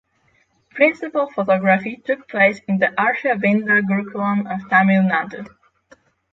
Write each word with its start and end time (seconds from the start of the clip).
Principal 0.71 1.29
photography 1.29 1.97
took 2.03 2.27
place 2.27 2.59
in 2.67 2.79
the 2.79 2.87
Arsha 2.97 3.39
Vidya 3.39 3.83
Gurukulam 3.83 4.51
of 4.51 4.67
Tamil 4.67 5.03
Nadu. 5.03 5.47